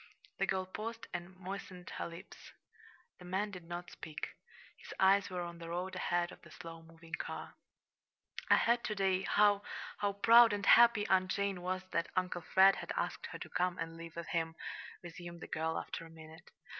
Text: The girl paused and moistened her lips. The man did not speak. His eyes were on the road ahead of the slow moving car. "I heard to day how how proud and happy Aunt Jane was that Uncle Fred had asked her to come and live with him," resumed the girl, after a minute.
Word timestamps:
The 0.39 0.47
girl 0.47 0.65
paused 0.65 1.05
and 1.13 1.37
moistened 1.37 1.91
her 1.99 2.07
lips. 2.07 2.53
The 3.19 3.25
man 3.25 3.51
did 3.51 3.65
not 3.65 3.91
speak. 3.91 4.29
His 4.77 4.95
eyes 4.99 5.29
were 5.29 5.43
on 5.43 5.59
the 5.59 5.69
road 5.69 5.95
ahead 5.95 6.31
of 6.31 6.41
the 6.41 6.49
slow 6.49 6.81
moving 6.81 7.13
car. 7.13 7.53
"I 8.49 8.57
heard 8.57 8.83
to 8.85 8.95
day 8.95 9.21
how 9.21 9.61
how 9.99 10.13
proud 10.13 10.53
and 10.53 10.65
happy 10.65 11.05
Aunt 11.07 11.29
Jane 11.29 11.61
was 11.61 11.83
that 11.91 12.09
Uncle 12.15 12.41
Fred 12.41 12.77
had 12.77 12.91
asked 12.95 13.27
her 13.27 13.37
to 13.37 13.49
come 13.49 13.77
and 13.77 13.95
live 13.95 14.15
with 14.15 14.29
him," 14.29 14.55
resumed 15.03 15.39
the 15.39 15.47
girl, 15.47 15.77
after 15.77 16.03
a 16.03 16.09
minute. 16.09 16.49